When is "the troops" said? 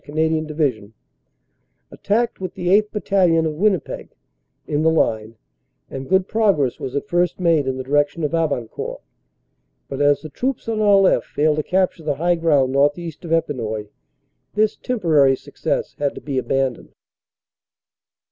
10.23-10.67